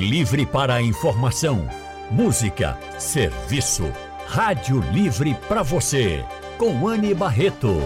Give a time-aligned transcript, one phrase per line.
[0.00, 1.66] Livre para a informação,
[2.10, 3.90] música, serviço.
[4.26, 6.22] Rádio Livre para você,
[6.58, 7.82] com Anne Barreto.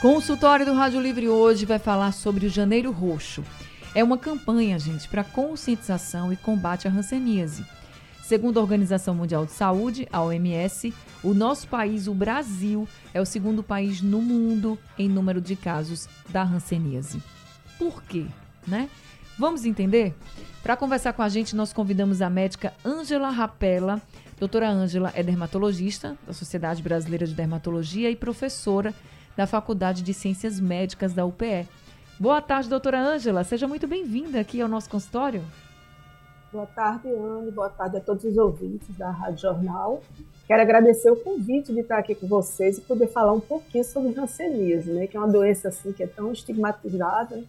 [0.00, 3.44] Consultório do Rádio Livre hoje vai falar sobre o Janeiro Roxo.
[3.94, 7.66] É uma campanha, gente, para conscientização e combate à hanseníase.
[8.22, 13.26] Segundo a Organização Mundial de Saúde, a OMS, o nosso país, o Brasil, é o
[13.26, 17.20] segundo país no mundo em número de casos da hanseníase.
[17.76, 18.26] Por quê?
[18.64, 18.88] Né?
[19.36, 20.14] Vamos entender?
[20.62, 24.00] Para conversar com a gente, nós convidamos a médica Ângela Rapella.
[24.38, 28.94] Doutora Ângela é dermatologista da Sociedade Brasileira de Dermatologia e professora
[29.36, 31.66] da Faculdade de Ciências Médicas da UPE.
[32.20, 33.42] Boa tarde, doutora Ângela.
[33.44, 35.42] Seja muito bem-vinda aqui ao nosso consultório.
[36.52, 37.50] Boa tarde, Anne.
[37.50, 40.02] Boa tarde a todos os ouvintes da Rádio Jornal.
[40.46, 44.20] Quero agradecer o convite de estar aqui com vocês e poder falar um pouquinho sobre
[44.20, 47.42] hanseníase, né, que é uma doença assim que é tão estigmatizada.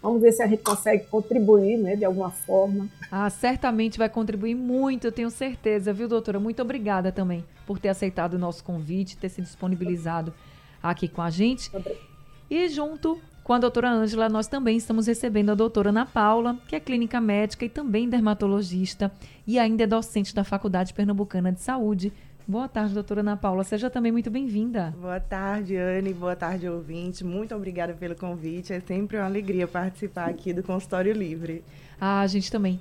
[0.00, 2.86] Vamos ver se a gente consegue contribuir, né, de alguma forma.
[3.10, 6.38] Ah, certamente vai contribuir muito, eu tenho certeza, viu, doutora?
[6.38, 10.32] Muito obrigada também por ter aceitado o nosso convite, ter se disponibilizado
[10.80, 11.72] aqui com a gente.
[12.48, 16.74] E junto com a doutora Ângela, nós também estamos recebendo a doutora Ana Paula, que
[16.74, 19.08] é clínica médica e também dermatologista
[19.46, 22.12] e ainda é docente da Faculdade Pernambucana de Saúde.
[22.44, 23.62] Boa tarde, doutora Ana Paula.
[23.62, 24.92] Seja também muito bem-vinda.
[25.00, 26.12] Boa tarde, Anne.
[26.12, 27.22] Boa tarde, ouvinte.
[27.22, 28.72] Muito obrigada pelo convite.
[28.72, 31.62] É sempre uma alegria participar aqui do Consultório Livre.
[32.00, 32.80] Ah, a gente também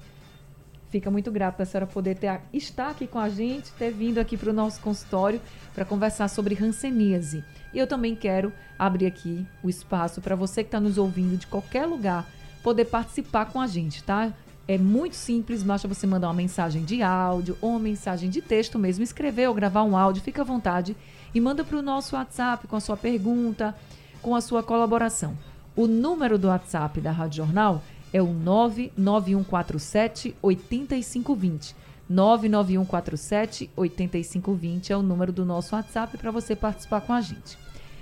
[0.96, 4.38] fica muito grata a senhora poder ter, estar aqui com a gente, ter vindo aqui
[4.38, 5.42] para o nosso consultório
[5.74, 7.44] para conversar sobre hanseníase.
[7.74, 11.48] E eu também quero abrir aqui o espaço para você que está nos ouvindo de
[11.48, 12.26] qualquer lugar
[12.64, 14.32] poder participar com a gente, tá?
[14.66, 18.80] É muito simples, basta você mandar uma mensagem de áudio ou uma mensagem de texto
[18.80, 20.96] mesmo, escrever ou gravar um áudio, fica à vontade
[21.34, 23.76] e manda para o nosso WhatsApp com a sua pergunta,
[24.22, 25.38] com a sua colaboração.
[25.76, 27.84] O número do WhatsApp da Rádio Jornal
[28.16, 31.76] é o 99147 8520.
[32.08, 37.58] 99147 8520 é o número do nosso WhatsApp para você participar com a gente.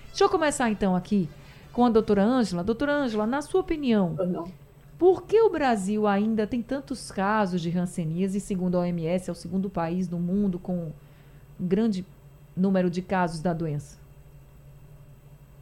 [0.09, 1.27] Deixa eu começar então aqui
[1.71, 2.63] com a doutora Ângela.
[2.63, 4.15] Doutora Ângela, na sua opinião,
[4.99, 8.39] por que o Brasil ainda tem tantos casos de hanseníase?
[8.39, 10.91] Segundo a OMS, é o segundo país no mundo com
[11.59, 12.05] um grande
[12.55, 13.97] número de casos da doença.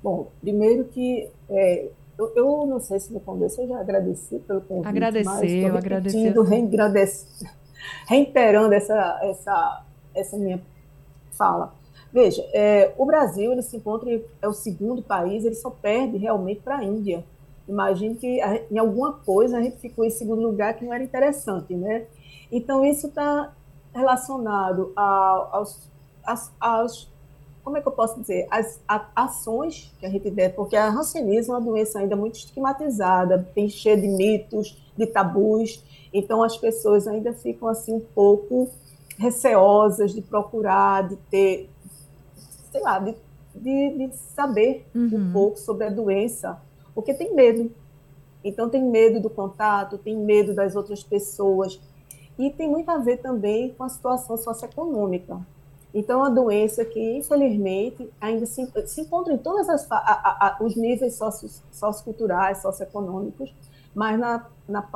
[0.03, 1.89] Bom, primeiro que é,
[2.21, 4.87] eu, eu, não sei se no começo eu já agradeci pelo convite.
[4.87, 6.43] Agradeceu, agradeceu.
[8.07, 10.61] Reiterando essa, essa, essa minha
[11.31, 11.73] fala.
[12.13, 14.09] Veja, é, o Brasil ele se encontra
[14.41, 17.23] é o segundo país, ele só perde realmente para a Índia.
[17.67, 18.39] Imagine que
[18.69, 22.05] em alguma coisa a gente ficou em segundo lugar que não era interessante, né?
[22.51, 23.53] Então isso está
[23.93, 25.89] relacionado a, aos,
[26.23, 27.10] aos, aos,
[27.63, 28.81] como é que eu posso dizer, as
[29.15, 33.69] ações que a gente deve, porque a hanseníase é uma doença ainda muito estigmatizada, tem
[33.69, 35.83] cheia de mitos, de tabus,
[36.13, 38.69] então as pessoas ainda ficam assim um pouco
[39.17, 41.69] receosas de procurar, de ter
[42.71, 43.15] sei lá, de,
[43.53, 45.09] de, de saber uhum.
[45.13, 46.59] um pouco sobre a doença,
[46.95, 47.69] porque tem medo.
[48.43, 51.79] Então, tem medo do contato, tem medo das outras pessoas.
[52.39, 55.39] E tem muito a ver também com a situação socioeconômica.
[55.93, 59.67] Então, a doença que, infelizmente, ainda se, se encontra em todos
[60.61, 63.53] os níveis socio, socioculturais, socioeconômicos,
[63.93, 64.87] mas na, na,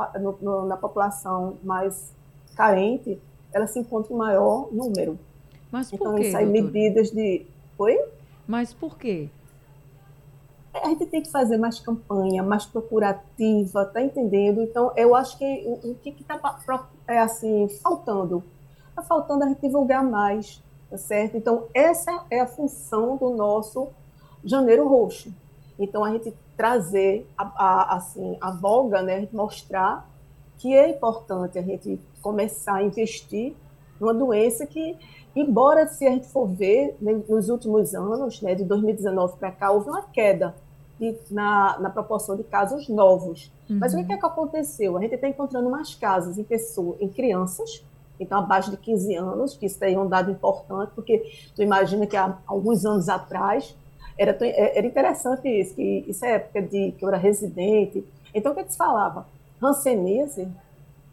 [0.42, 2.14] no, na população mais
[2.56, 3.20] carente,
[3.52, 5.20] ela se encontra em maior número.
[5.70, 7.46] Mas por então, quê, isso aí, medidas de
[7.78, 8.00] Oi?
[8.48, 9.30] Mas por quê?
[10.74, 14.62] A gente tem que fazer mais campanha, mais procurativa, tá entendendo?
[14.62, 16.40] Então, eu acho que o, o que está
[17.08, 18.44] é, assim, faltando?
[18.90, 21.38] Está faltando a gente divulgar mais, tá certo?
[21.38, 23.90] Então, essa é a função do nosso
[24.44, 25.34] Janeiro Roxo.
[25.78, 29.28] Então, a gente trazer a, a, assim, a voga, né?
[29.34, 30.10] mostrar
[30.58, 33.54] que é importante a gente começar a investir
[34.00, 34.98] numa doença que
[35.36, 39.70] Embora, se a gente for ver, né, nos últimos anos, né, de 2019 para cá,
[39.70, 40.56] houve uma queda
[40.98, 43.52] de, na, na, proporção de casos novos.
[43.70, 43.78] Uhum.
[43.80, 44.98] Mas o que, é que aconteceu?
[44.98, 47.84] A gente está encontrando mais casos em pessoas, em crianças,
[48.20, 52.16] então abaixo de 15 anos, que isso é um dado importante, porque tu imagina que
[52.16, 53.76] há alguns anos atrás
[54.18, 58.06] era, é, era interessante isso, que isso é época de que eu era residente.
[58.34, 59.28] Então o que, é se falava?
[59.62, 60.48] Hanseníase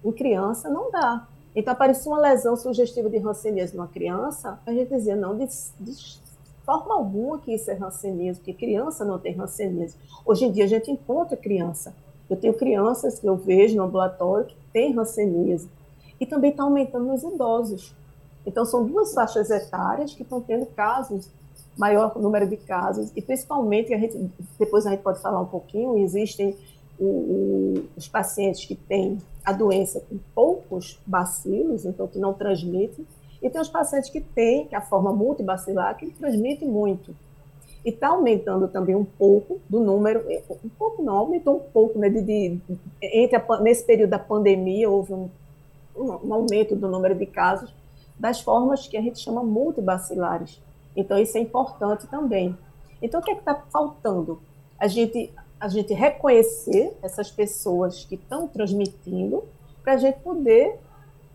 [0.05, 1.27] em criança não dá.
[1.55, 5.47] Então, aparecia uma lesão sugestiva de hanseníase numa criança, a gente dizia, não, de,
[5.81, 6.21] de
[6.65, 9.97] forma alguma que isso é hanseníase, porque criança não tem hanseníase.
[10.25, 11.95] Hoje em dia, a gente encontra criança
[12.31, 15.69] Eu tenho crianças que eu vejo no ambulatório que têm hanseníase
[16.23, 17.93] e também está aumentando nos idosos.
[18.47, 21.29] Então, são duas faixas etárias que estão tendo casos,
[21.77, 25.99] maior número de casos, e principalmente, a gente, depois a gente pode falar um pouquinho,
[25.99, 26.57] existem
[26.97, 33.05] o, o, os pacientes que têm a doença com poucos bacilos, então que não transmitem,
[33.43, 37.17] e tem os pacientes que têm, é a forma multibacilar, que transmite muito.
[37.85, 40.25] E está aumentando também um pouco do número,
[40.65, 42.61] um pouco não, aumentou um pouco, né, de, de
[43.03, 45.29] entre a, nesse período da pandemia houve um,
[45.97, 47.73] um, um aumento do número de casos
[48.19, 50.61] das formas que a gente chama multibacilares.
[50.97, 52.57] Então, isso é importante também.
[53.01, 54.41] Então, o que é está faltando?
[54.79, 59.43] A gente, a gente reconhecer essas pessoas que estão transmitindo,
[59.83, 60.79] para a gente poder,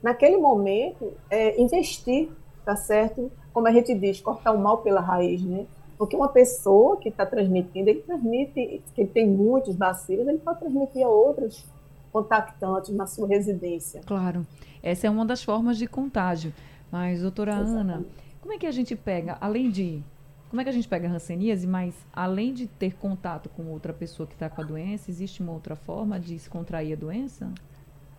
[0.02, 2.30] naquele momento, é, investir,
[2.64, 3.30] tá certo?
[3.54, 5.66] Como a gente diz, cortar o mal pela raiz, né?
[5.98, 10.60] Porque uma pessoa que está transmitindo, ele transmite, que ele tem muitos bacilos, ele pode
[10.60, 11.66] transmitir a outros
[12.12, 14.02] contactantes na sua residência.
[14.06, 14.46] Claro.
[14.82, 16.54] Essa é uma das formas de contágio.
[16.92, 17.80] Mas, doutora Exatamente.
[17.80, 18.06] Ana,
[18.42, 20.04] como é que a gente pega, além de.
[20.50, 23.92] Como é que a gente pega a hanseníase, mas além de ter contato com outra
[23.92, 27.52] pessoa que está com a doença, existe uma outra forma de se contrair a doença?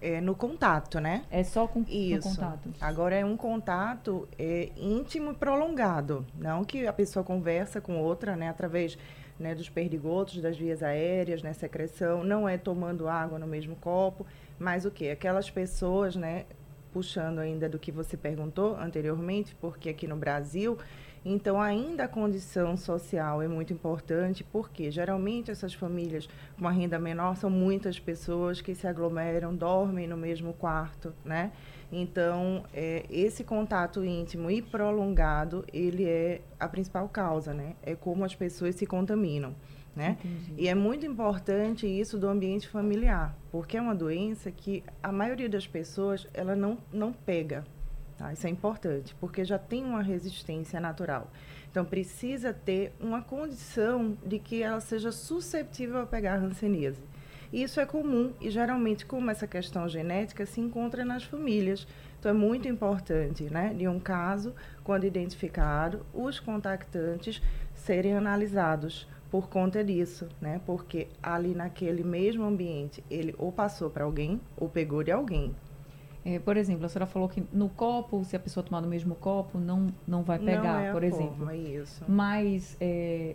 [0.01, 1.25] É no contato, né?
[1.31, 2.29] É só com Isso.
[2.29, 2.69] contato.
[2.81, 6.27] Agora é um contato é, íntimo e prolongado.
[6.37, 8.51] Não que a pessoa conversa com outra, né?
[8.51, 8.99] Através
[9.39, 11.53] né, dos perdigotos, das vias aéreas, né?
[11.53, 12.25] Secreção.
[12.25, 14.27] Não é tomando água no mesmo copo.
[14.59, 15.11] Mas o que?
[15.11, 16.45] Aquelas pessoas, né?
[16.93, 20.79] puxando ainda do que você perguntou anteriormente, porque aqui no Brasil,
[21.31, 26.99] então ainda a condição social é muito importante, porque geralmente essas famílias com uma renda
[26.99, 31.53] menor são muitas pessoas que se aglomeram, dormem no mesmo quarto, né?
[31.93, 37.75] Então, é, esse contato íntimo e prolongado, ele é a principal causa, né?
[37.83, 39.55] É como as pessoas se contaminam.
[39.97, 40.17] Né?
[40.57, 45.49] E é muito importante isso do ambiente familiar, porque é uma doença que a maioria
[45.49, 47.65] das pessoas ela não, não pega.
[48.19, 48.33] Tá?
[48.33, 51.31] Isso é importante, porque já tem uma resistência natural.
[51.71, 57.01] Então, precisa ter uma condição de que ela seja susceptível a pegar a hanseníase.
[57.53, 61.87] Isso é comum e, geralmente, como essa questão genética se encontra nas famílias.
[62.19, 67.41] Então, é muito importante, né, de um caso, quando identificado, os contactantes
[67.75, 70.61] serem analisados por conta disso, né?
[70.65, 75.55] Porque ali naquele mesmo ambiente ele ou passou para alguém ou pegou de alguém.
[76.29, 79.15] É, por exemplo, a senhora falou que no copo, se a pessoa tomar no mesmo
[79.15, 81.37] copo, não, não vai pegar, não é por exemplo.
[81.37, 82.05] Forma, isso.
[82.07, 83.35] Mas é,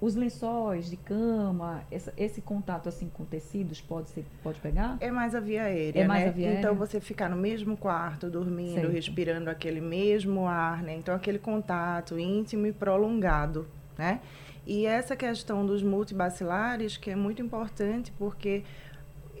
[0.00, 4.96] os lençóis de cama, essa, esse contato assim com tecidos pode ser, pode pegar?
[4.98, 6.28] É mais a via aérea, é mais né?
[6.30, 6.74] A via então aérea?
[6.86, 8.90] você ficar no mesmo quarto, dormindo, certo.
[8.90, 10.96] respirando aquele mesmo ar, né?
[10.96, 13.68] Então aquele contato íntimo e prolongado,
[13.98, 14.20] né?
[14.66, 18.64] E essa questão dos multibacilares, que é muito importante, porque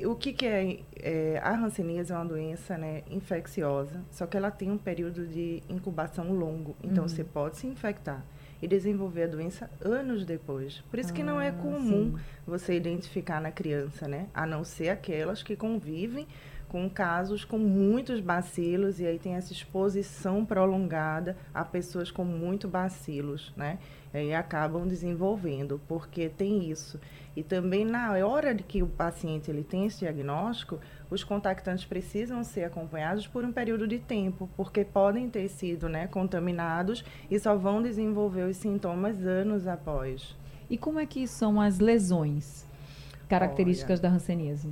[0.06, 4.50] o que, que é, é, a hanseníase é uma doença né, infecciosa, só que ela
[4.50, 6.76] tem um período de incubação longo.
[6.82, 7.08] Então, uhum.
[7.08, 8.24] você pode se infectar
[8.60, 10.82] e desenvolver a doença anos depois.
[10.88, 12.22] Por isso ah, que não é ah, comum sim.
[12.46, 14.28] você identificar na criança, né?
[14.32, 16.26] A não ser aquelas que convivem
[16.72, 22.66] com casos com muitos bacilos e aí tem essa exposição prolongada a pessoas com muito
[22.66, 23.78] bacilos, né?
[24.14, 26.98] E acabam desenvolvendo, porque tem isso.
[27.34, 30.78] E também na hora de que o paciente ele tem esse diagnóstico,
[31.10, 36.06] os contactantes precisam ser acompanhados por um período de tempo, porque podem ter sido né,
[36.06, 40.36] contaminados e só vão desenvolver os sintomas anos após.
[40.68, 42.66] E como é que são as lesões
[43.28, 44.68] características Olha, da hanseníase?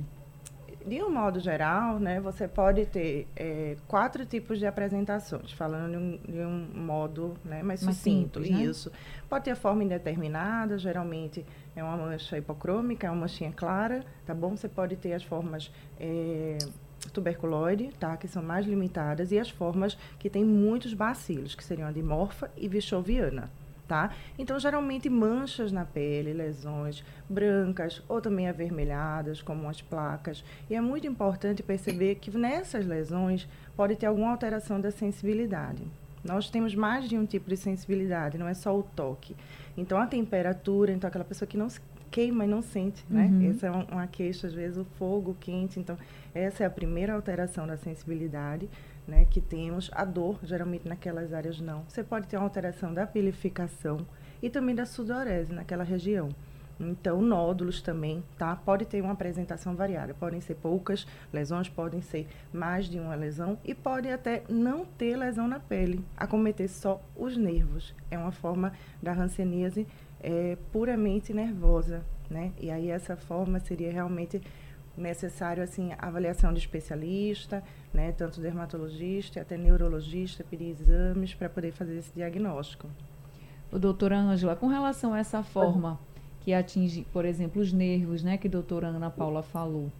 [0.85, 5.97] De um modo geral, né, você pode ter é, quatro tipos de apresentações, falando de
[5.97, 8.41] um, de um modo né, mais, mais sucinto.
[8.41, 8.63] Simples, né?
[8.63, 8.91] Isso.
[9.29, 11.45] Pode ter a forma indeterminada, geralmente
[11.75, 14.55] é uma mancha hipocrômica, é uma manchinha clara, tá bom?
[14.55, 16.57] Você pode ter as formas é,
[17.13, 18.17] tuberculoide, tá?
[18.17, 22.51] Que são mais limitadas, e as formas que têm muitos bacilos, que seriam a dimorfa
[22.57, 23.49] e vichoviana
[23.91, 24.09] tá?
[24.39, 30.45] Então, geralmente manchas na pele, lesões brancas ou também avermelhadas, como as placas.
[30.69, 35.83] E é muito importante perceber que nessas lesões pode ter alguma alteração da sensibilidade.
[36.23, 39.35] Nós temos mais de um tipo de sensibilidade, não é só o toque.
[39.75, 43.25] Então, a temperatura, então aquela pessoa que não se queima e não sente, né?
[43.25, 43.49] Uhum.
[43.49, 45.81] Essa é uma queixa, às vezes, o fogo quente.
[45.81, 45.97] Então,
[46.33, 48.69] essa é a primeira alteração da sensibilidade
[49.07, 51.83] né, que temos, a dor, geralmente naquelas áreas não.
[51.87, 54.05] Você pode ter uma alteração da pilificação
[54.41, 56.29] e também da sudorese naquela região.
[56.79, 58.55] Então, nódulos também, tá?
[58.55, 60.15] Pode ter uma apresentação variada.
[60.15, 65.15] Podem ser poucas lesões, podem ser mais de uma lesão e pode até não ter
[65.15, 67.93] lesão na pele, acometer só os nervos.
[68.09, 69.85] É uma forma da hanseníase
[70.19, 72.51] é, puramente nervosa, né?
[72.59, 74.41] E aí essa forma seria realmente
[74.97, 81.97] necessário assim avaliação de especialista, né, tanto dermatologista, até neurologista, pedir exames para poder fazer
[81.97, 82.87] esse diagnóstico.
[83.71, 85.99] O doutora Ângela, com relação a essa forma
[86.41, 89.91] que atinge, por exemplo, os nervos, né, que a doutora Ana Paula falou,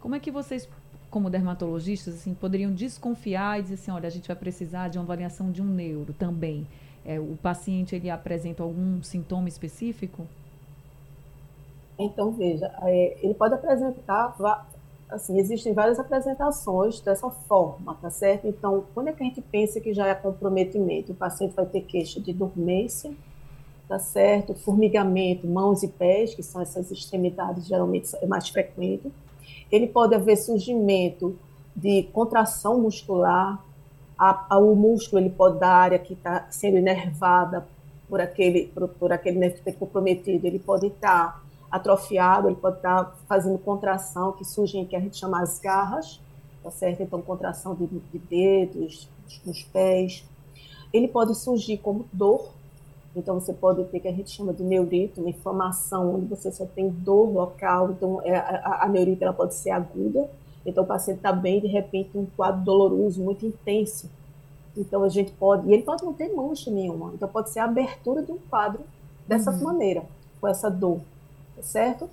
[0.00, 0.68] como é que vocês,
[1.08, 5.04] como dermatologistas, assim, poderiam desconfiar e dizer assim, olha, a gente vai precisar de uma
[5.04, 6.66] avaliação de um neuro também?
[7.04, 10.26] É, o paciente, ele apresenta algum sintoma específico?
[11.98, 14.34] Então, veja, é, ele pode apresentar,
[15.08, 18.46] assim, existem várias apresentações dessa forma, tá certo?
[18.46, 21.12] Então, quando é que a gente pensa que já é comprometimento?
[21.12, 23.12] O paciente vai ter queixa de dormência,
[23.88, 24.54] tá certo?
[24.54, 29.12] Formigamento, mãos e pés, que são essas extremidades, geralmente é mais frequente.
[29.70, 31.36] Ele pode haver surgimento
[31.74, 33.62] de contração muscular,
[34.18, 37.66] a, a, o músculo ele pode dar área que está sendo inervada
[38.08, 41.41] por aquele, por, por aquele nervo que está comprometido, ele pode estar tá
[41.72, 46.20] atrofiado, ele pode estar fazendo contração, que surgem, que a gente chama as garras,
[46.62, 47.02] tá certo?
[47.02, 49.08] Então, contração de, de dedos,
[49.46, 50.22] nos pés.
[50.92, 52.50] Ele pode surgir como dor,
[53.16, 56.66] então você pode ter que a gente chama de neurite, uma inflamação, onde você só
[56.66, 60.28] tem dor local, então é, a, a neurite ela pode ser aguda,
[60.66, 64.10] então o paciente está bem, de repente um quadro doloroso, muito intenso.
[64.76, 67.64] Então a gente pode, e ele pode não ter mancha nenhuma, então pode ser a
[67.64, 68.82] abertura de um quadro
[69.26, 69.64] dessa uhum.
[69.64, 70.04] maneira,
[70.38, 71.00] com essa dor
[71.62, 72.08] certo?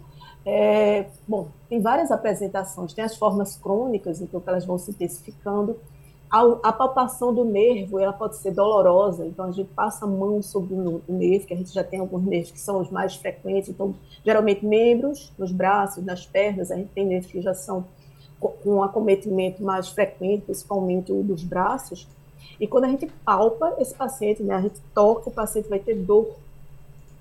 [0.46, 5.78] É, bom, tem várias apresentações, tem as formas crônicas, então que elas vão se intensificando.
[6.32, 10.42] A, a, palpação do nervo, ela pode ser dolorosa, então a gente passa a mão
[10.44, 13.70] sobre o nervo, que a gente já tem alguns nervos que são os mais frequentes,
[13.70, 17.84] então geralmente membros, nos braços, nas pernas, a gente tem nervos que já são
[18.40, 22.08] com um acometimento mais frequente, principalmente o dos braços,
[22.60, 25.96] e quando a gente palpa esse paciente, né, a gente toca, o paciente vai ter
[25.96, 26.36] dor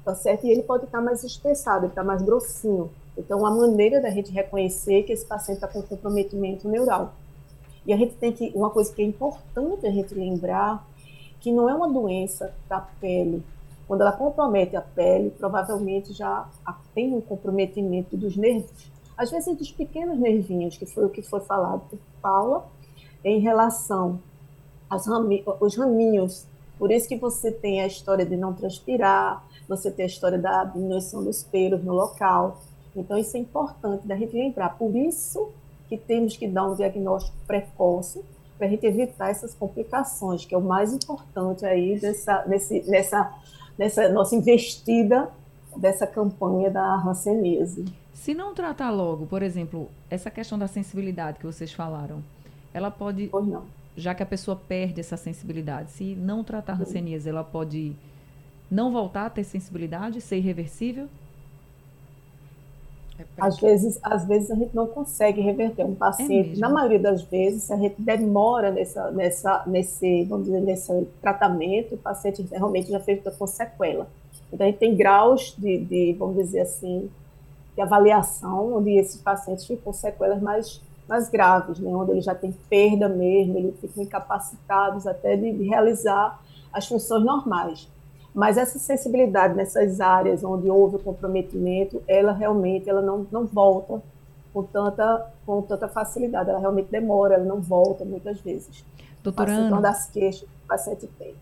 [0.08, 0.46] tá certo?
[0.46, 2.90] E ele pode estar mais espessado, ele está mais grossinho.
[3.16, 7.12] Então, a maneira da gente reconhecer que esse paciente está com comprometimento neural.
[7.84, 10.86] E a gente tem que, uma coisa que é importante a gente lembrar,
[11.40, 13.42] que não é uma doença da pele.
[13.86, 16.48] Quando ela compromete a pele, provavelmente já
[16.94, 18.90] tem um comprometimento dos nervos.
[19.14, 22.66] Às vezes dos pequenos nervinhos, que foi o que foi falado por Paula,
[23.22, 24.20] em relação
[24.88, 26.46] aos raminhos.
[26.78, 30.64] Por isso que você tem a história de não transpirar, você tem a história da
[30.64, 32.60] diminuição dos pelos no local.
[32.96, 34.70] Então, isso é importante da gente lembrar.
[34.78, 35.50] Por isso
[35.88, 38.24] que temos que dar um diagnóstico precoce
[38.56, 43.32] para a gente evitar essas complicações, que é o mais importante aí dessa, nesse, nessa,
[43.78, 45.30] nessa nossa investida
[45.76, 47.84] dessa campanha da hanseníase.
[48.12, 52.22] Se não tratar logo, por exemplo, essa questão da sensibilidade que vocês falaram,
[52.74, 53.30] ela pode,
[53.96, 57.94] já que a pessoa perde essa sensibilidade, se não tratar a hanseníase, ela pode
[58.70, 61.08] não voltar a ter sensibilidade, ser irreversível?
[63.18, 66.56] É às vezes, às vezes a gente não consegue reverter um paciente.
[66.56, 71.96] É na maioria das vezes, a gente demora nessa, nessa, nesse, vamos dizer, nesse tratamento,
[71.96, 74.06] o paciente realmente já fez com sequela.
[74.52, 77.10] Então, a gente tem graus de, de, vamos dizer assim,
[77.74, 81.90] de avaliação, onde esses pacientes ficam com sequelas mais, mais graves, né?
[81.90, 86.40] onde ele já tem perda mesmo, eles ficam incapacitados até de, de realizar
[86.72, 87.88] as funções normais.
[88.38, 94.00] Mas essa sensibilidade nessas áreas onde houve o comprometimento, ela realmente ela não, não volta
[94.52, 98.84] com tanta, com tanta facilidade, ela realmente demora, ela não volta muitas vezes.
[99.24, 101.34] Doutora Ana, uma das queixas que o paciente tem.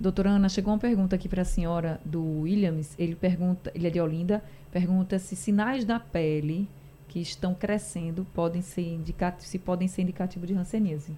[0.00, 3.90] Doutora Ana, chegou uma pergunta aqui para a senhora do Williams, ele pergunta, ele é
[3.90, 6.68] de Olinda, pergunta se sinais da pele
[7.06, 11.14] que estão crescendo podem ser indicativos, se podem ser indicativos de hanseníase.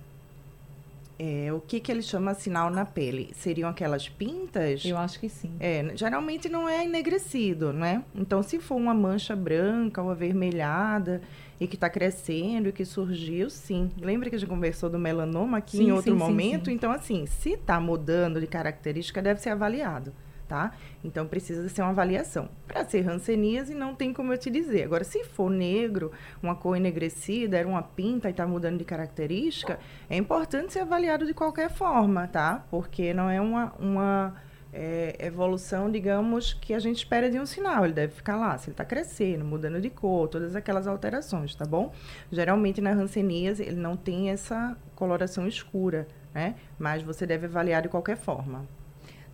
[1.25, 3.31] É, o que, que ele chama sinal na pele?
[3.33, 4.85] Seriam aquelas pintas?
[4.85, 5.55] Eu acho que sim.
[5.61, 8.03] É, geralmente não é enegrecido, né?
[8.13, 11.23] Então, se for uma mancha branca ou avermelhada
[11.61, 13.89] e que está crescendo e que surgiu, sim.
[14.01, 16.65] Lembra que a gente conversou do melanoma aqui sim, em outro sim, momento?
[16.65, 20.13] Sim, então, assim, se está mudando de característica, deve ser avaliado
[20.53, 20.71] tá?
[21.03, 22.47] Então precisa ser uma avaliação.
[22.69, 24.83] Para ser hanseníase não tem como eu te dizer.
[24.83, 29.79] Agora, se for negro, uma cor enegrecida, era uma pinta e está mudando de característica,
[30.11, 32.67] é importante ser avaliado de qualquer forma, tá?
[32.71, 34.35] Porque não é uma, uma
[34.75, 37.87] é, evolução, digamos, que a gente espera de um sinal.
[37.87, 41.65] Ele deve ficar lá, se ele está crescendo, mudando de cor, todas aquelas alterações, tá
[41.65, 41.95] bom?
[42.31, 46.57] Geralmente na hanseníase ele não tem essa coloração escura, né?
[46.79, 48.67] Mas você deve avaliar de qualquer forma.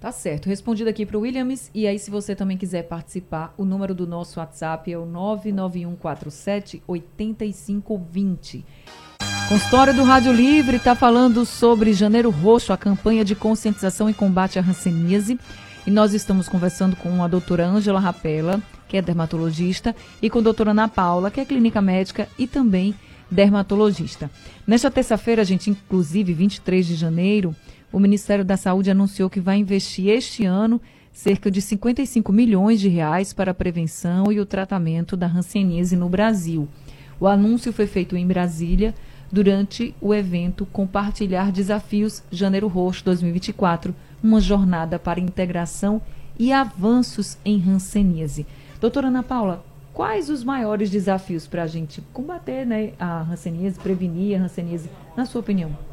[0.00, 0.46] Tá certo.
[0.48, 1.70] Respondido aqui para o Williams.
[1.74, 6.82] E aí, se você também quiser participar, o número do nosso WhatsApp é o 99147
[6.86, 8.64] 8520.
[9.48, 14.58] Consultório do Rádio Livre está falando sobre Janeiro Roxo, a campanha de conscientização e combate
[14.58, 15.38] à hanseníase.
[15.84, 20.42] E nós estamos conversando com a doutora Ângela Rapella, que é dermatologista, e com a
[20.42, 22.94] doutora Ana Paula, que é clínica médica e também
[23.30, 24.30] dermatologista.
[24.66, 27.56] Nesta terça-feira, gente, inclusive 23 de janeiro,
[27.92, 30.80] o Ministério da Saúde anunciou que vai investir este ano
[31.12, 36.08] cerca de 55 milhões de reais para a prevenção e o tratamento da hanseníase no
[36.08, 36.68] Brasil.
[37.18, 38.94] O anúncio foi feito em Brasília
[39.30, 46.00] durante o evento Compartilhar Desafios Janeiro Roxo 2024, uma jornada para integração
[46.38, 48.46] e avanços em hanseníase.
[48.80, 54.40] Doutora Ana Paula, quais os maiores desafios para a gente combater né, a hanseníase, prevenir
[54.40, 55.87] a hanseníase, na sua opinião?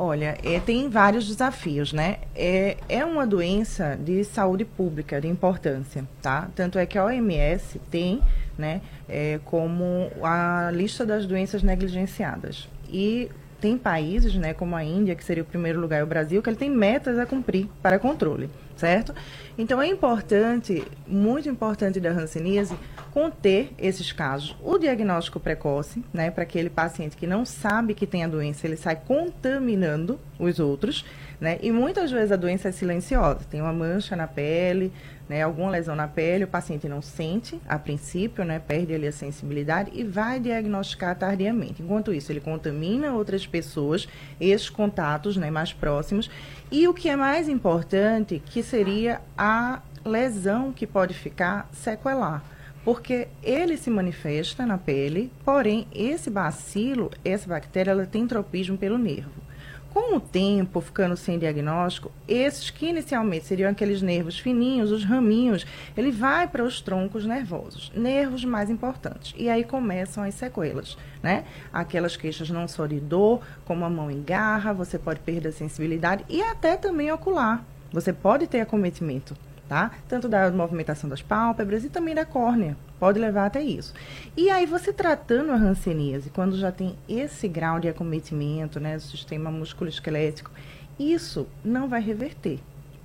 [0.00, 2.18] Olha, é, tem vários desafios, né?
[2.32, 6.48] É, é uma doença de saúde pública, de importância, tá?
[6.54, 8.22] Tanto é que a OMS tem,
[8.56, 12.68] né, é, como a lista das doenças negligenciadas.
[12.88, 13.28] E
[13.60, 16.48] tem países, né, como a Índia, que seria o primeiro lugar, e o Brasil, que
[16.48, 18.48] ele tem metas a cumprir para controle,
[18.78, 19.14] certo?
[19.58, 22.74] Então é importante, muito importante da hanseníase,
[23.12, 24.56] conter esses casos.
[24.62, 28.76] O diagnóstico precoce, né, para aquele paciente que não sabe que tem a doença, ele
[28.76, 31.04] sai contaminando os outros,
[31.40, 31.58] né?
[31.60, 34.92] E muitas vezes a doença é silenciosa, tem uma mancha na pele,
[35.28, 39.12] né, alguma lesão na pele, o paciente não sente a princípio, né, perde ali a
[39.12, 41.82] sensibilidade e vai diagnosticar tardiamente.
[41.82, 44.08] Enquanto isso, ele contamina outras pessoas,
[44.40, 46.30] esses contatos né, mais próximos.
[46.70, 52.42] E o que é mais importante, que seria a lesão que pode ficar sequelar
[52.84, 58.96] porque ele se manifesta na pele, porém esse bacilo, essa bactéria, ela tem tropismo pelo
[58.96, 59.47] nervo.
[59.92, 65.66] Com o tempo, ficando sem diagnóstico, esses que inicialmente seriam aqueles nervos fininhos, os raminhos,
[65.96, 69.34] ele vai para os troncos nervosos, nervos mais importantes.
[69.36, 71.44] E aí começam as sequelas, né?
[71.72, 76.24] Aquelas queixas não só de dor, como a mão engarra, você pode perder a sensibilidade
[76.28, 77.64] e até também ocular.
[77.90, 79.34] Você pode ter acometimento
[79.68, 79.90] tá?
[80.08, 82.76] Tanto da movimentação das pálpebras e também da córnea.
[82.98, 83.94] Pode levar até isso.
[84.36, 89.02] E aí, você tratando a hanseníase, quando já tem esse grau de acometimento, né, do
[89.02, 90.50] sistema musculoesquelético,
[90.98, 92.58] isso não vai reverter.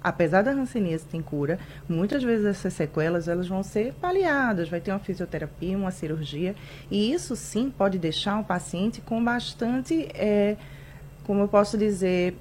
[0.03, 4.91] Apesar da hanseníase ter cura, muitas vezes essas sequelas elas vão ser paliadas, vai ter
[4.91, 6.55] uma fisioterapia, uma cirurgia,
[6.91, 10.57] e isso sim pode deixar o paciente com bastante, é,
[11.25, 12.35] como eu posso dizer,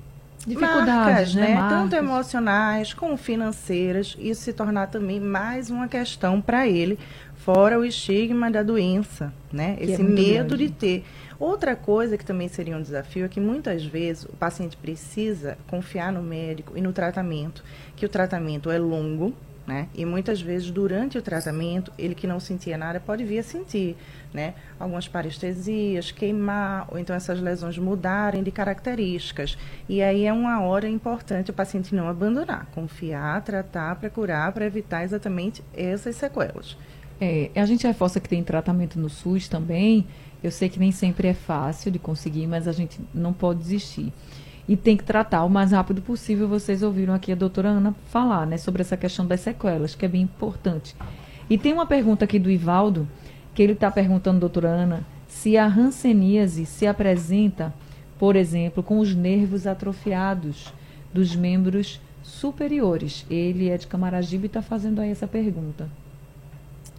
[0.46, 1.55] dificuldades, marcas, né?
[1.55, 1.68] né?
[1.68, 6.98] Tanto emocionais como financeiras, isso se tornar também mais uma questão para ele,
[7.37, 9.76] fora o estigma da doença, né?
[9.76, 10.68] Que é Esse é medo grande.
[10.68, 11.05] de ter.
[11.38, 16.12] Outra coisa que também seria um desafio é que muitas vezes o paciente precisa confiar
[16.12, 17.64] no médico e no tratamento,
[17.96, 19.35] que o tratamento é longo,
[19.66, 19.88] né?
[19.94, 23.96] E muitas vezes durante o tratamento, ele que não sentia nada pode vir a sentir,
[24.33, 24.55] né?
[24.79, 29.57] Algumas parestesias, queimar, ou então essas lesões mudarem de características.
[29.88, 34.66] E aí é uma hora importante o paciente não abandonar, confiar, tratar para curar, para
[34.66, 36.77] evitar exatamente essas sequelas.
[37.21, 40.07] É, a gente reforça que tem tratamento no SUS também.
[40.42, 44.12] Eu sei que nem sempre é fácil de conseguir, mas a gente não pode desistir
[44.68, 46.49] e tem que tratar o mais rápido possível.
[46.49, 50.09] Vocês ouviram aqui a doutora Ana falar né, sobre essa questão das sequelas, que é
[50.09, 50.95] bem importante.
[51.51, 53.09] E tem uma pergunta aqui do Ivaldo,
[53.55, 57.73] que ele está perguntando, doutora Ana, se a hanseníase se apresenta,
[58.19, 60.73] por exemplo, com os nervos atrofiados
[61.12, 63.27] dos membros superiores.
[63.29, 65.88] Ele é de Camaragibe e está fazendo aí essa pergunta.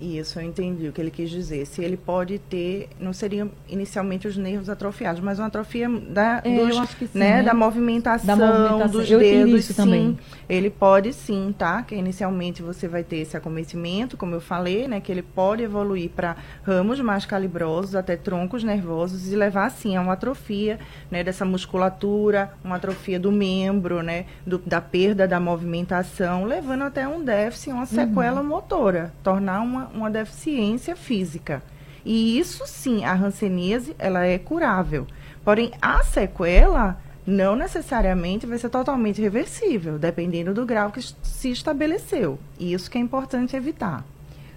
[0.01, 1.65] Isso, eu entendi o que ele quis dizer.
[1.65, 6.57] Se ele pode ter, não seriam inicialmente os nervos atrofiados, mas uma atrofia da, é,
[6.57, 7.43] dos, sim, né, né?
[7.43, 9.83] da, movimentação, da movimentação dos eu dedos, isso sim.
[9.83, 10.19] Também.
[10.49, 11.83] Ele pode sim, tá?
[11.83, 14.99] Que inicialmente você vai ter esse acometimento, como eu falei, né?
[14.99, 20.01] Que ele pode evoluir para ramos mais calibrosos, até troncos nervosos e levar sim a
[20.01, 20.79] uma atrofia,
[21.09, 21.23] né?
[21.23, 24.25] Dessa musculatura, uma atrofia do membro, né?
[24.45, 28.47] Do, da perda da movimentação, levando até um déficit, uma sequela uhum.
[28.47, 31.63] motora, tornar uma uma deficiência física.
[32.05, 35.07] E isso sim, a hanseníase, ela é curável.
[35.43, 42.37] Porém, a sequela não necessariamente vai ser totalmente reversível, dependendo do grau que se estabeleceu.
[42.59, 44.05] E isso que é importante evitar.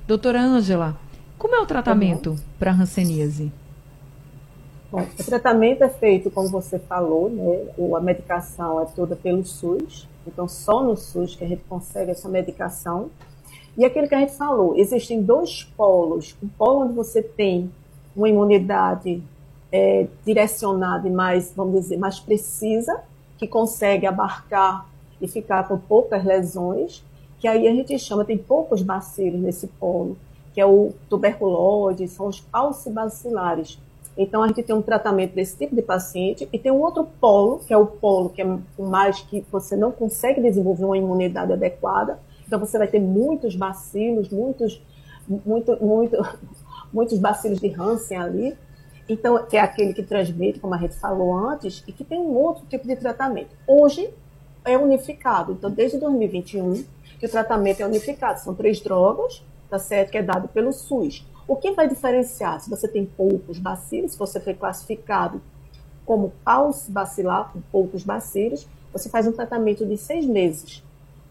[0.07, 0.97] Doutora Ângela,
[1.39, 3.53] como é o tratamento tá para hanseníase?
[4.91, 7.67] Bom, o tratamento é feito, como você falou, né?
[7.97, 12.29] a medicação é toda pelo SUS, então só no SUS que a gente consegue essa
[12.29, 13.11] medicação.
[13.77, 16.35] E aquilo que a gente falou, existem dois polos.
[16.43, 17.71] Um polo onde você tem
[18.15, 19.23] uma imunidade
[19.71, 23.03] é, direcionada e mais, vamos dizer, mais precisa,
[23.37, 24.89] que consegue abarcar
[25.21, 27.05] e ficar com poucas lesões,
[27.39, 30.17] que aí a gente chama, tem poucos bacilos nesse polo,
[30.55, 33.79] que é o tuberculose, são os paucibacilares.
[34.17, 37.59] Então a gente tem um tratamento desse tipo de paciente e tem um outro polo,
[37.59, 42.19] que é o polo que é mais que você não consegue desenvolver uma imunidade adequada,
[42.47, 44.83] Então você vai ter muitos bacilos, muitos,
[45.29, 46.17] muito, muito,
[46.93, 48.57] muitos bacilos de Hansen ali.
[49.09, 52.35] Então, que é aquele que transmite, como a gente falou antes, e que tem um
[52.35, 53.51] outro tipo de tratamento.
[53.67, 54.11] Hoje
[54.65, 55.53] é unificado.
[55.53, 56.85] Então, desde 2021,
[57.19, 58.41] que o tratamento é unificado.
[58.41, 60.11] São três drogas, tá certo?
[60.11, 61.25] Que é dado pelo SUS.
[61.47, 65.41] O que vai diferenciar se você tem poucos bacilos, se você foi classificado
[66.05, 70.83] como paus bacilar, com poucos bacilos, você faz um tratamento de seis meses,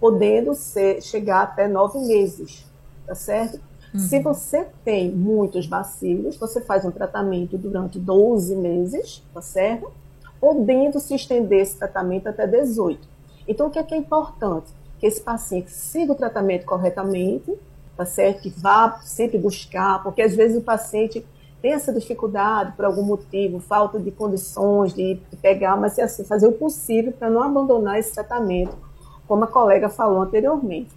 [0.05, 2.63] podendo ser, chegar até nove meses,
[3.07, 3.59] tá certo?
[3.91, 3.99] Uhum.
[3.99, 9.91] Se você tem muitos bacilos, você faz um tratamento durante 12 meses, tá certo?
[10.39, 12.99] Podendo se estender esse tratamento até 18.
[13.47, 14.67] Então, o que é, que é importante?
[14.99, 17.51] Que esse paciente siga o tratamento corretamente,
[17.97, 18.43] tá certo?
[18.43, 21.25] Que vá sempre buscar, porque às vezes o paciente
[21.63, 26.51] tem essa dificuldade por algum motivo, falta de condições de pegar, mas assim, fazer o
[26.51, 28.84] possível para não abandonar esse tratamento,
[29.27, 30.91] como a colega falou anteriormente.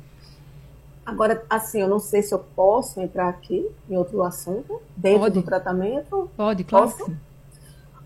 [1.04, 5.34] Agora, assim, eu não sei se eu posso entrar aqui em outro assunto, dentro Pode.
[5.36, 6.30] do tratamento.
[6.36, 6.92] Pode, claro.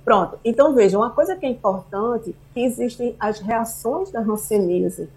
[0.04, 0.38] Pronto.
[0.44, 5.08] Então, veja, uma coisa que é importante, que existem as reações da hanseníase,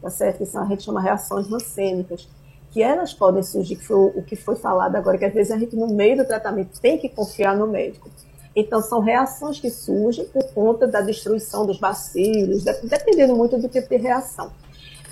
[0.00, 0.38] tá certo?
[0.38, 2.28] Que são, a gente chama reações rancênicas
[2.70, 5.56] que elas podem surgir, que foi o que foi falado agora, que às vezes a
[5.56, 8.10] gente, no meio do tratamento, tem que confiar no médico.
[8.56, 13.88] Então, são reações que surgem por conta da destruição dos bacilos, dependendo muito do tipo
[13.88, 14.52] de reação.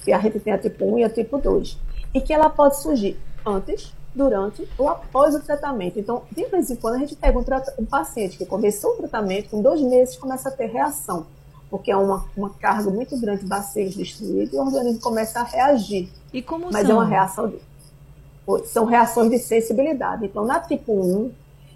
[0.06, 1.78] E a gente tem a tipo 1 e a tipo 2.
[2.14, 5.98] E que ela pode surgir antes, durante ou após o tratamento.
[5.98, 7.44] Então, de vez em quando, a gente pega um,
[7.78, 11.26] um paciente que começou o tratamento, com dois meses começa a ter reação,
[11.70, 15.44] porque é uma, uma carga muito grande de bacilos destruídos e o organismo começa a
[15.44, 16.10] reagir.
[16.32, 16.90] E como Mas são?
[16.90, 17.58] é uma reação de,
[18.66, 20.26] são reações de sensibilidade.
[20.26, 21.30] Então, na tipo 1,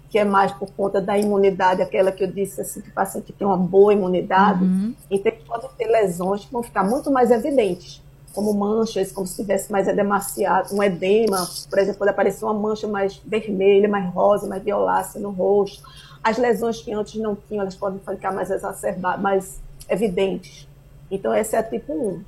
[0.09, 3.33] que é mais por conta da imunidade, aquela que eu disse assim, que o paciente
[3.33, 4.93] tem uma boa imunidade, uhum.
[5.09, 8.01] então pode ter lesões que vão ficar muito mais evidentes,
[8.33, 12.87] como manchas, como se tivesse mais edemaciado, um edema, por exemplo, pode aparecer uma mancha
[12.87, 15.83] mais vermelha, mais rosa, mais violácea no rosto.
[16.23, 20.67] As lesões que antes não tinham, elas podem ficar mais exacerbadas, mais evidentes.
[21.09, 22.23] Então, essa é a tipo 1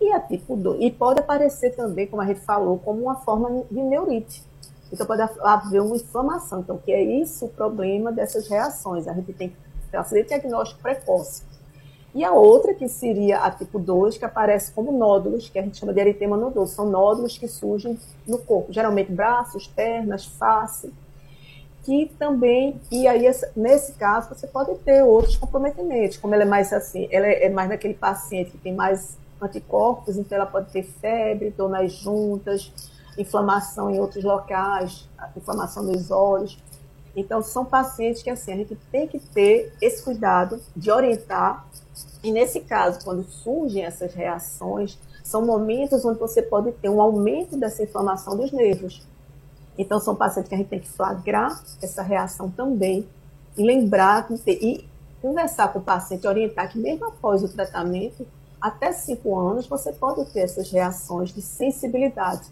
[0.00, 0.82] e a tipo 2.
[0.82, 4.42] E pode aparecer também, como a gente falou, como uma forma de neurite.
[4.92, 6.60] Então pode haver uma inflamação.
[6.60, 9.06] Então, que é isso o problema dessas reações.
[9.06, 9.56] A gente tem que
[9.90, 11.42] fazer diagnóstico precoce.
[12.14, 15.76] E a outra, que seria a tipo 2, que aparece como nódulos, que a gente
[15.76, 16.74] chama de eritema nodoso.
[16.74, 20.92] São nódulos que surgem no corpo, geralmente braços, pernas, face.
[21.84, 23.24] Que também, e aí
[23.54, 27.68] nesse caso, você pode ter outros comprometimentos, como ela é mais assim, ela é mais
[27.68, 32.72] daquele paciente que tem mais anticorpos, então ela pode ter febre, dor nas juntas,
[33.18, 36.58] inflamação em outros locais, inflamação nos olhos.
[37.14, 41.66] Então, são pacientes que assim, a gente tem que ter esse cuidado de orientar.
[42.22, 47.56] E nesse caso, quando surgem essas reações, são momentos onde você pode ter um aumento
[47.56, 49.06] dessa inflamação dos nervos.
[49.76, 53.08] Então, são pacientes que a gente tem que flagrar essa reação também
[53.56, 54.88] e lembrar e
[55.20, 58.26] conversar com o paciente, orientar que mesmo após o tratamento,
[58.60, 62.48] até 5 anos, você pode ter essas reações de sensibilidade,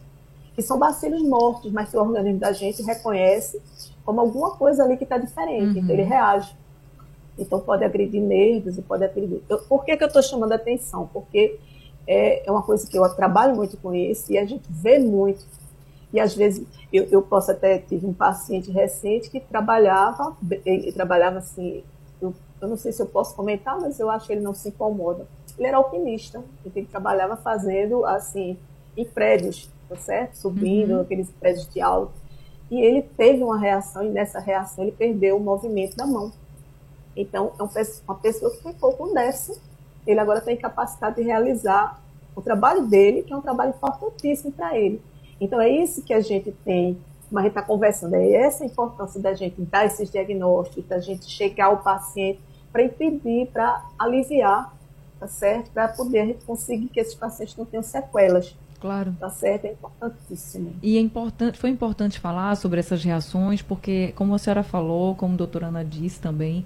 [0.57, 3.61] que são bacilos mortos, mas que o organismo da gente reconhece
[4.05, 5.85] como alguma coisa ali que está diferente, uhum.
[5.85, 6.57] então ele reage.
[7.38, 9.42] Então pode agredir nervos e pode agredir.
[9.49, 11.09] Eu, por que, que eu estou chamando a atenção?
[11.12, 11.59] Porque
[12.07, 15.45] é, é uma coisa que eu trabalho muito com isso e a gente vê muito.
[16.12, 21.38] E às vezes eu, eu posso até tive um paciente recente que trabalhava, ele trabalhava
[21.38, 21.85] assim,
[22.23, 24.71] eu, eu não sei se eu posso comentar, mas eu acho que ele não se
[24.71, 25.27] incomoda
[25.59, 28.59] ele era alpinista, ele trabalhava fazendo, assim,
[28.97, 30.35] em prédios, tá certo?
[30.35, 31.01] Subindo, uhum.
[31.01, 32.12] aqueles prédios de alto.
[32.70, 36.33] E ele teve uma reação, e nessa reação ele perdeu o movimento da mão.
[37.16, 39.61] Então, é uma pessoa que ficou com déficit,
[40.07, 42.01] ele agora tem capacidade de realizar
[42.35, 45.01] o trabalho dele, que é um trabalho importantíssimo para ele.
[45.40, 48.66] Então, é isso que a gente tem, como a gente está conversando, é essa a
[48.66, 54.77] importância da gente dar esses diagnósticos, da gente chegar ao paciente para impedir, para aliviar
[55.18, 55.70] tá certo?
[55.70, 58.57] Para poder a gente conseguir que esses pacientes não tenham sequelas.
[58.77, 59.15] Claro.
[59.19, 59.65] Tá certo?
[59.67, 60.75] É importantíssimo.
[60.83, 65.35] E é importante, foi importante falar sobre essas reações, porque, como a senhora falou, como
[65.35, 66.65] a doutora Ana disse também,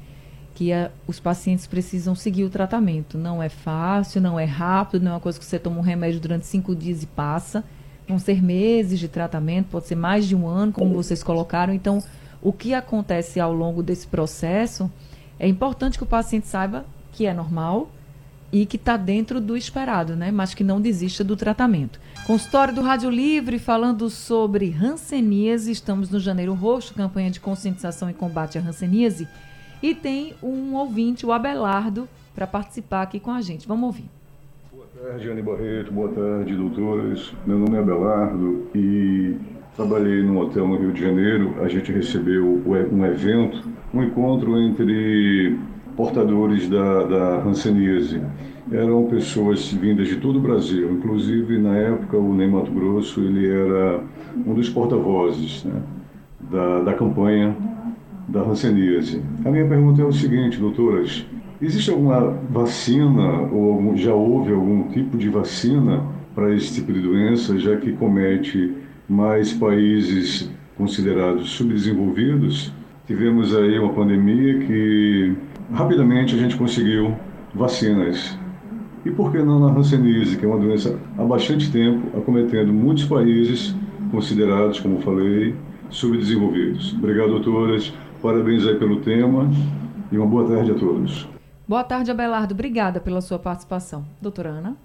[0.54, 3.16] que a, os pacientes precisam seguir o tratamento.
[3.16, 6.20] Não é fácil, não é rápido, não é uma coisa que você toma um remédio
[6.20, 7.64] durante cinco dias e passa.
[8.06, 11.72] Vão ser meses de tratamento, pode ser mais de um ano, como vocês colocaram.
[11.72, 12.02] Então,
[12.42, 14.90] o que acontece ao longo desse processo
[15.38, 17.88] é importante que o paciente saiba que é normal,
[18.52, 20.30] e que está dentro do esperado, né?
[20.30, 22.00] Mas que não desista do tratamento.
[22.26, 25.70] Consultório do Rádio Livre falando sobre hanseníase.
[25.70, 29.28] Estamos no Janeiro Roxo, campanha de conscientização e combate à hanseníase.
[29.82, 33.66] E tem um ouvinte, o Abelardo, para participar aqui com a gente.
[33.66, 34.04] Vamos ouvir.
[34.72, 35.92] Boa tarde, Anne Barreto.
[35.92, 37.32] Boa tarde, doutoras.
[37.46, 39.36] Meu nome é Abelardo e
[39.76, 41.54] trabalhei num hotel no Rio de Janeiro.
[41.62, 45.58] A gente recebeu um evento, um encontro entre
[46.00, 48.22] portadores da, da hanseníase.
[48.72, 53.46] Eram pessoas vindas de todo o Brasil, inclusive na época o Ney Mato Grosso ele
[53.46, 54.00] era
[54.46, 55.82] um dos porta-vozes né,
[56.50, 57.54] da, da campanha
[58.26, 59.20] da hanseníase.
[59.44, 61.26] A minha pergunta é o seguinte, doutoras,
[61.60, 66.02] existe alguma vacina ou já houve algum tipo de vacina
[66.34, 68.72] para esse tipo de doença, já que comete
[69.06, 72.72] mais países considerados subdesenvolvidos?
[73.06, 75.36] Tivemos aí uma pandemia que
[75.72, 77.16] rapidamente a gente conseguiu
[77.54, 78.38] vacinas.
[79.04, 83.04] E por que não na hanseníase, que é uma doença há bastante tempo acometendo muitos
[83.04, 83.74] países
[84.10, 85.54] considerados, como falei,
[85.88, 86.92] subdesenvolvidos?
[86.94, 87.92] Obrigado, doutoras.
[88.20, 89.50] Parabéns aí pelo tema
[90.12, 91.26] e uma boa tarde a todos.
[91.66, 92.52] Boa tarde, Abelardo.
[92.52, 94.04] Obrigada pela sua participação.
[94.20, 94.76] Doutora Ana?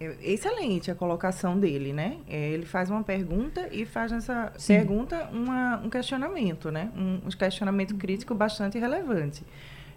[0.00, 2.18] Excelente a colocação dele, né?
[2.28, 4.76] É, ele faz uma pergunta e faz nessa Sim.
[4.76, 6.90] pergunta uma, um questionamento, né?
[6.96, 9.44] Um, um questionamento crítico bastante relevante.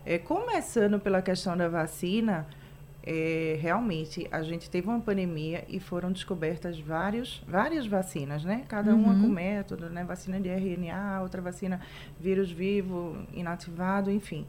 [0.06, 2.48] É, começando pela questão da vacina,
[3.04, 8.64] é, realmente a gente teve uma pandemia e foram descobertas vários, várias vacinas, né?
[8.68, 9.04] Cada uhum.
[9.04, 10.04] uma com método, né?
[10.04, 11.82] Vacina de RNA, outra vacina
[12.20, 14.46] vírus vivo, inativado, enfim.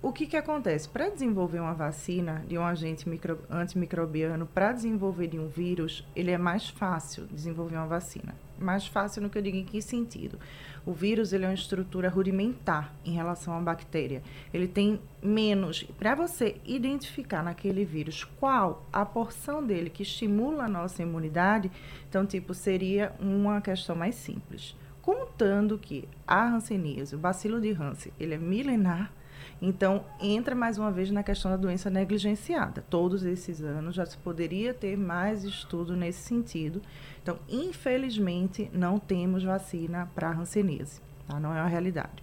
[0.00, 0.88] O que, que acontece?
[0.88, 6.30] Para desenvolver uma vacina de um agente micro, antimicrobiano, para desenvolver de um vírus, ele
[6.30, 8.34] é mais fácil desenvolver uma vacina.
[8.60, 10.38] Mais fácil no que eu digo em que sentido?
[10.84, 14.22] O vírus ele é uma estrutura rudimentar em relação à bactéria.
[14.52, 15.82] Ele tem menos.
[15.98, 21.70] Para você identificar naquele vírus qual a porção dele que estimula a nossa imunidade,
[22.08, 24.74] então, tipo, seria uma questão mais simples.
[25.02, 29.12] Contando que a hanseníase, o bacilo de Hansen, ele é milenar,
[29.60, 32.84] então, entra mais uma vez na questão da doença negligenciada.
[32.88, 36.80] Todos esses anos já se poderia ter mais estudo nesse sentido.
[37.22, 41.00] Então, infelizmente, não temos vacina para a hanseníase.
[41.26, 41.40] Tá?
[41.40, 42.22] Não é uma realidade.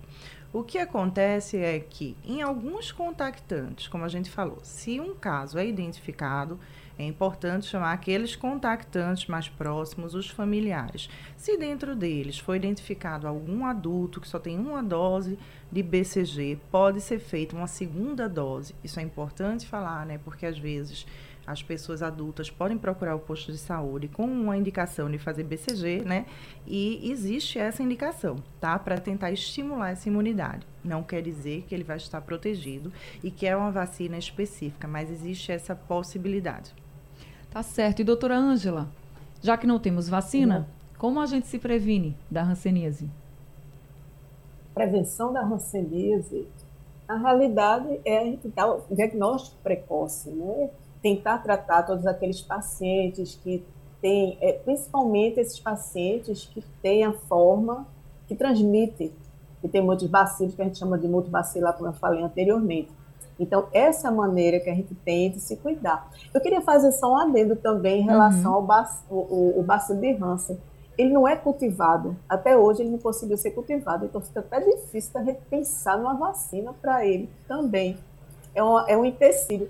[0.53, 5.57] O que acontece é que, em alguns contactantes, como a gente falou, se um caso
[5.57, 6.57] é identificado,
[6.97, 11.09] é importante chamar aqueles contactantes mais próximos, os familiares.
[11.35, 15.37] Se dentro deles foi identificado algum adulto que só tem uma dose
[15.71, 18.73] de BCG, pode ser feita uma segunda dose.
[18.83, 20.17] Isso é importante falar, né?
[20.23, 21.05] Porque às vezes
[21.45, 26.03] as pessoas adultas podem procurar o posto de saúde com uma indicação de fazer BCG,
[26.03, 26.25] né?
[26.65, 28.79] E existe essa indicação, tá?
[28.79, 30.65] Para tentar estimular essa imunidade.
[30.83, 32.91] Não quer dizer que ele vai estar protegido
[33.23, 36.73] e que é uma vacina específica, mas existe essa possibilidade.
[37.55, 38.01] Tá certo.
[38.01, 38.89] E doutora Ângela,
[39.41, 43.09] já que não temos vacina, como a gente se previne da hanseníase?
[44.73, 46.45] Prevenção da hanseníase,
[47.07, 50.69] na realidade, é dar o diagnóstico precoce, né?
[51.01, 53.63] Tentar tratar todos aqueles pacientes que
[54.01, 57.87] têm, é, principalmente esses pacientes que têm a forma
[58.27, 59.13] que transmite,
[59.61, 62.91] que tem muitos bacilos, que a gente chama de multibacilar, como eu falei anteriormente.
[63.39, 66.09] Então, essa é a maneira que a gente tem de se cuidar.
[66.33, 68.57] Eu queria fazer só um adendo também em relação uhum.
[68.57, 70.57] ao bac, o, o bacilo de Hansen.
[70.97, 72.15] Ele não é cultivado.
[72.29, 74.05] Até hoje ele não conseguiu ser cultivado.
[74.05, 77.97] Então, fica até difícil a gente pensar numa vacina para ele também.
[78.53, 79.67] É, uma, é um intestino.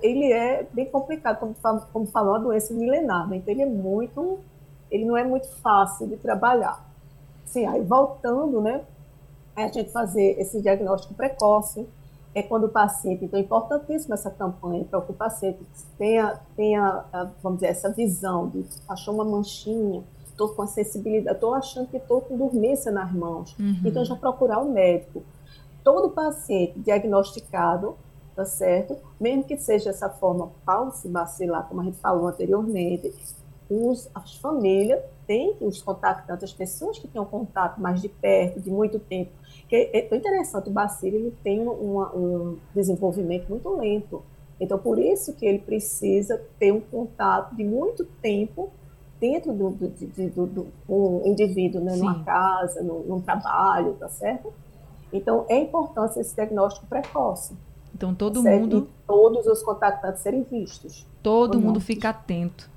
[0.00, 1.54] Ele é bem complicado, como,
[1.92, 3.28] como falou, a doença milenar.
[3.28, 3.38] Né?
[3.38, 4.38] Então, ele é muito...
[4.90, 6.88] Ele não é muito fácil de trabalhar.
[7.44, 8.82] Sim, aí voltando, né?
[9.56, 11.86] É a gente fazer esse diagnóstico precoce,
[12.38, 15.58] é quando o paciente, então é importantíssima essa campanha para que o paciente
[15.96, 17.04] tenha, tenha,
[17.42, 21.96] vamos dizer, essa visão de achou uma manchinha, estou com a sensibilidade, estou achando que
[21.96, 23.80] estou com dormência nas mãos, uhum.
[23.84, 25.22] então já procurar o um médico.
[25.82, 27.96] Todo paciente diagnosticado,
[28.36, 28.96] tá certo?
[29.20, 30.50] Mesmo que seja essa forma
[31.06, 33.12] bacilar, como a gente falou anteriormente,
[33.68, 38.58] os, as famílias têm os contactantes, as pessoas que têm um contato mais de perto,
[38.60, 39.30] de muito tempo,
[39.68, 44.22] que é interessante, o bacilo ele tem uma, um desenvolvimento muito lento.
[44.58, 48.70] Então, por isso que ele precisa ter um contato de muito tempo
[49.20, 54.52] dentro do, do, do, do um indivíduo, né, numa casa, no, num trabalho, tá certo?
[55.12, 57.54] Então, é importante esse diagnóstico precoce.
[57.94, 58.60] Então, todo certo?
[58.60, 58.88] mundo...
[58.90, 61.06] E todos os contactantes serem vistos.
[61.22, 62.70] Todo mundo fica atento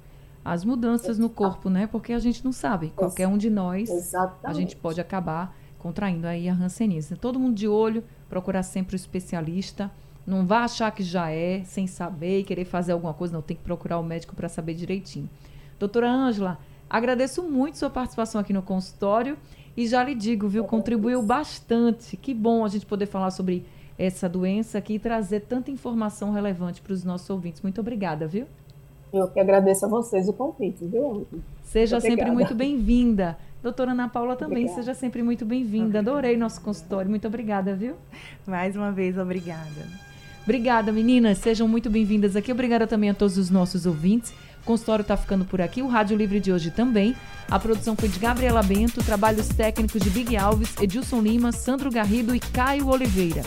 [0.43, 1.87] às mudanças no corpo, né?
[1.87, 2.91] Porque a gente não sabe.
[2.95, 4.45] Qualquer um de nós, Exatamente.
[4.45, 7.15] a gente pode acabar contraindo aí a hanseníase.
[7.15, 9.91] Todo mundo de olho, procurar sempre o especialista.
[10.25, 13.33] Não vá achar que já é, sem saber e querer fazer alguma coisa.
[13.33, 15.29] Não, tem que procurar o médico para saber direitinho.
[15.79, 19.37] Doutora Ângela, agradeço muito sua participação aqui no consultório
[19.75, 22.15] e já lhe digo, viu, contribuiu bastante.
[22.15, 23.65] Que bom a gente poder falar sobre
[23.97, 27.61] essa doença aqui e trazer tanta informação relevante para os nossos ouvintes.
[27.61, 28.47] Muito obrigada, viu?
[29.13, 31.27] Eu que agradeço a vocês o convite, viu?
[31.63, 33.37] Seja muito sempre muito bem-vinda.
[33.61, 34.81] Doutora Ana Paula também, obrigada.
[34.81, 35.99] seja sempre muito bem-vinda.
[35.99, 37.09] Adorei nosso consultório.
[37.09, 37.95] Muito obrigada, viu?
[38.47, 39.87] Mais uma vez, obrigada.
[40.43, 41.37] Obrigada, meninas.
[41.37, 42.51] Sejam muito bem-vindas aqui.
[42.51, 44.33] Obrigada também a todos os nossos ouvintes.
[44.61, 45.81] O consultório está ficando por aqui.
[45.81, 47.15] O Rádio Livre de hoje também.
[47.49, 52.35] A produção foi de Gabriela Bento, trabalhos técnicos de Big Alves, Edilson Lima, Sandro Garrido
[52.35, 53.41] e Caio Oliveira.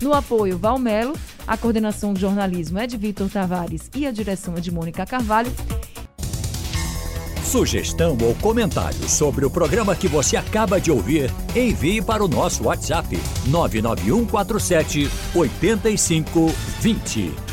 [0.00, 1.14] No apoio, Valmelo,
[1.46, 5.50] a coordenação de jornalismo é de Vitor Tavares e a direção é de Mônica Carvalho.
[7.42, 12.64] Sugestão ou comentário sobre o programa que você acaba de ouvir, envie para o nosso
[12.64, 17.47] WhatsApp 99147 8520.